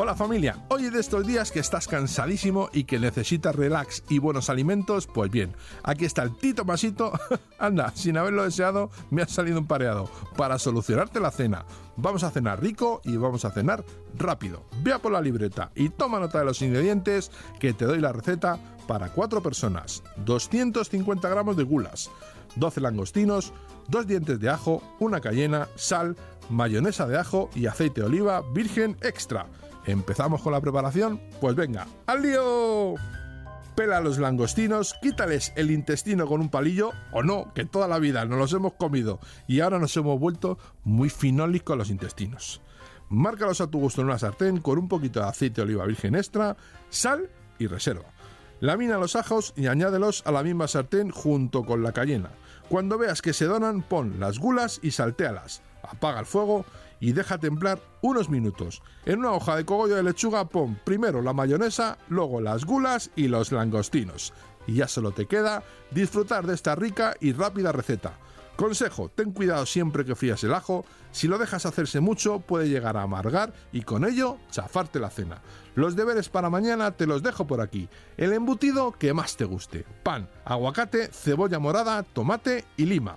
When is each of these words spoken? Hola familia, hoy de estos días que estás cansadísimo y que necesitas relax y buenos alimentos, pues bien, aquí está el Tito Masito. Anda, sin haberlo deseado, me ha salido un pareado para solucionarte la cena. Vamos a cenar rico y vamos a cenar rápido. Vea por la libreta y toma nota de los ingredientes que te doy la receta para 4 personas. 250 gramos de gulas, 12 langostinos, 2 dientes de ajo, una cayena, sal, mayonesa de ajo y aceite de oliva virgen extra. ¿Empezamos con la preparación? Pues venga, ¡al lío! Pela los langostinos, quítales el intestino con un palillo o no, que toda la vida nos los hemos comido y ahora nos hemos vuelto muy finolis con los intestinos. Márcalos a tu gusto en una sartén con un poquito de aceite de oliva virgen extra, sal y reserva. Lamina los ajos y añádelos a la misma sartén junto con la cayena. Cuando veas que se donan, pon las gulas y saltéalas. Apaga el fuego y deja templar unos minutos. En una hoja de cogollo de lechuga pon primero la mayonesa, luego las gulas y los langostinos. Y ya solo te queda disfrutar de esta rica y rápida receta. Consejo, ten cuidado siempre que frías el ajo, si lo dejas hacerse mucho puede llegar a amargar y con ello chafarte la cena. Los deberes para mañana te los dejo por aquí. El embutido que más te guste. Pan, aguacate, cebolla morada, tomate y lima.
Hola 0.00 0.14
familia, 0.14 0.64
hoy 0.68 0.90
de 0.90 1.00
estos 1.00 1.26
días 1.26 1.50
que 1.50 1.58
estás 1.58 1.88
cansadísimo 1.88 2.70
y 2.72 2.84
que 2.84 3.00
necesitas 3.00 3.56
relax 3.56 4.04
y 4.08 4.20
buenos 4.20 4.48
alimentos, 4.48 5.08
pues 5.08 5.28
bien, 5.28 5.56
aquí 5.82 6.04
está 6.04 6.22
el 6.22 6.36
Tito 6.36 6.64
Masito. 6.64 7.10
Anda, 7.58 7.90
sin 7.96 8.16
haberlo 8.16 8.44
deseado, 8.44 8.92
me 9.10 9.22
ha 9.22 9.26
salido 9.26 9.58
un 9.58 9.66
pareado 9.66 10.08
para 10.36 10.60
solucionarte 10.60 11.18
la 11.18 11.32
cena. 11.32 11.66
Vamos 11.96 12.22
a 12.22 12.30
cenar 12.30 12.62
rico 12.62 13.00
y 13.02 13.16
vamos 13.16 13.44
a 13.44 13.50
cenar 13.50 13.84
rápido. 14.16 14.62
Vea 14.84 15.00
por 15.00 15.10
la 15.10 15.20
libreta 15.20 15.72
y 15.74 15.88
toma 15.88 16.20
nota 16.20 16.38
de 16.38 16.44
los 16.44 16.62
ingredientes 16.62 17.32
que 17.58 17.72
te 17.72 17.84
doy 17.84 17.98
la 17.98 18.12
receta 18.12 18.56
para 18.86 19.08
4 19.08 19.42
personas. 19.42 20.04
250 20.24 21.28
gramos 21.28 21.56
de 21.56 21.64
gulas, 21.64 22.08
12 22.54 22.82
langostinos, 22.82 23.52
2 23.88 24.06
dientes 24.06 24.38
de 24.38 24.48
ajo, 24.48 24.80
una 25.00 25.20
cayena, 25.20 25.66
sal, 25.74 26.16
mayonesa 26.50 27.08
de 27.08 27.18
ajo 27.18 27.50
y 27.56 27.66
aceite 27.66 28.02
de 28.02 28.06
oliva 28.06 28.42
virgen 28.52 28.96
extra. 29.02 29.48
¿Empezamos 29.88 30.42
con 30.42 30.52
la 30.52 30.60
preparación? 30.60 31.18
Pues 31.40 31.56
venga, 31.56 31.86
¡al 32.04 32.20
lío! 32.20 32.96
Pela 33.74 34.02
los 34.02 34.18
langostinos, 34.18 34.94
quítales 35.00 35.54
el 35.56 35.70
intestino 35.70 36.26
con 36.26 36.42
un 36.42 36.50
palillo 36.50 36.90
o 37.10 37.22
no, 37.22 37.54
que 37.54 37.64
toda 37.64 37.88
la 37.88 37.98
vida 37.98 38.26
nos 38.26 38.38
los 38.38 38.52
hemos 38.52 38.74
comido 38.74 39.18
y 39.46 39.60
ahora 39.60 39.78
nos 39.78 39.96
hemos 39.96 40.20
vuelto 40.20 40.58
muy 40.84 41.08
finolis 41.08 41.62
con 41.62 41.78
los 41.78 41.88
intestinos. 41.88 42.60
Márcalos 43.08 43.62
a 43.62 43.68
tu 43.68 43.80
gusto 43.80 44.02
en 44.02 44.08
una 44.08 44.18
sartén 44.18 44.60
con 44.60 44.78
un 44.78 44.88
poquito 44.88 45.20
de 45.20 45.26
aceite 45.26 45.62
de 45.62 45.68
oliva 45.68 45.86
virgen 45.86 46.16
extra, 46.16 46.54
sal 46.90 47.30
y 47.58 47.66
reserva. 47.66 48.12
Lamina 48.60 48.98
los 48.98 49.16
ajos 49.16 49.54
y 49.56 49.68
añádelos 49.68 50.22
a 50.26 50.32
la 50.32 50.42
misma 50.42 50.68
sartén 50.68 51.08
junto 51.08 51.64
con 51.64 51.82
la 51.82 51.92
cayena. 51.92 52.28
Cuando 52.68 52.98
veas 52.98 53.22
que 53.22 53.32
se 53.32 53.46
donan, 53.46 53.80
pon 53.80 54.20
las 54.20 54.38
gulas 54.38 54.80
y 54.82 54.90
saltéalas. 54.90 55.62
Apaga 55.82 56.20
el 56.20 56.26
fuego 56.26 56.66
y 57.00 57.12
deja 57.12 57.38
templar 57.38 57.80
unos 58.02 58.28
minutos. 58.28 58.82
En 59.04 59.20
una 59.20 59.32
hoja 59.32 59.56
de 59.56 59.64
cogollo 59.64 59.96
de 59.96 60.02
lechuga 60.02 60.48
pon 60.48 60.78
primero 60.84 61.22
la 61.22 61.32
mayonesa, 61.32 61.98
luego 62.08 62.40
las 62.40 62.64
gulas 62.64 63.10
y 63.16 63.28
los 63.28 63.52
langostinos. 63.52 64.32
Y 64.66 64.74
ya 64.74 64.88
solo 64.88 65.12
te 65.12 65.26
queda 65.26 65.62
disfrutar 65.90 66.46
de 66.46 66.54
esta 66.54 66.74
rica 66.74 67.14
y 67.20 67.32
rápida 67.32 67.72
receta. 67.72 68.18
Consejo, 68.58 69.08
ten 69.08 69.30
cuidado 69.30 69.64
siempre 69.66 70.04
que 70.04 70.16
frías 70.16 70.42
el 70.42 70.52
ajo, 70.52 70.84
si 71.12 71.28
lo 71.28 71.38
dejas 71.38 71.64
hacerse 71.64 72.00
mucho 72.00 72.40
puede 72.40 72.68
llegar 72.68 72.96
a 72.96 73.02
amargar 73.02 73.52
y 73.70 73.82
con 73.82 74.04
ello 74.04 74.36
chafarte 74.50 74.98
la 74.98 75.10
cena. 75.10 75.40
Los 75.76 75.94
deberes 75.94 76.28
para 76.28 76.50
mañana 76.50 76.90
te 76.90 77.06
los 77.06 77.22
dejo 77.22 77.46
por 77.46 77.60
aquí. 77.60 77.88
El 78.16 78.32
embutido 78.32 78.90
que 78.90 79.14
más 79.14 79.36
te 79.36 79.44
guste. 79.44 79.86
Pan, 80.02 80.28
aguacate, 80.44 81.06
cebolla 81.12 81.60
morada, 81.60 82.02
tomate 82.02 82.64
y 82.76 82.86
lima. 82.86 83.16